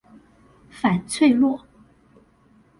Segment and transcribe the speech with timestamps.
[0.71, 1.63] 反脆弱